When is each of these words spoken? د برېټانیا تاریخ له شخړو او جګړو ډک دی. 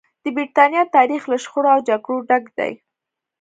د 0.23 0.25
برېټانیا 0.35 0.83
تاریخ 0.97 1.21
له 1.31 1.37
شخړو 1.43 1.69
او 1.75 1.79
جګړو 1.87 2.17
ډک 2.29 2.45
دی. 2.57 2.71